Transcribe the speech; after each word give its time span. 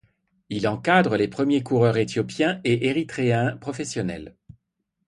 Il 0.49 0.67
encadre 0.67 1.15
les 1.15 1.27
premiers 1.27 1.61
coureurs 1.61 1.97
éthiopiens 1.97 2.59
et 2.63 2.87
érythréens 2.87 3.55
professionnels. 3.57 4.35